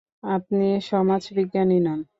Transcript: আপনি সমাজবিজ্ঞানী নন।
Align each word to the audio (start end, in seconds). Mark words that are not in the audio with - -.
আপনি 0.29 0.67
সমাজবিজ্ঞানী 0.81 1.77
নন। 1.79 1.99